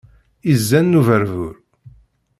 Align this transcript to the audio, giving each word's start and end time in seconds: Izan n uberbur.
Izan 0.51 0.85
n 0.91 0.97
uberbur. 0.99 1.55